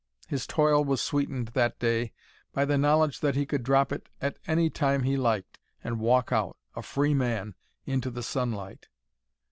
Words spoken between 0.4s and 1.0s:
toil was